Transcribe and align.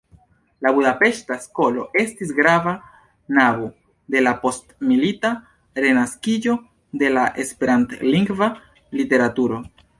La 0.65 0.69
budapeŝta 0.75 1.35
skolo 1.43 1.83
estis 2.03 2.31
grava 2.39 2.73
nabo 3.39 3.69
de 4.15 4.25
la 4.29 4.33
postmilita 4.47 5.33
renaskiĝo 5.85 6.59
de 7.05 7.15
esperantlingva 7.47 8.53
literaturo. 9.01 9.65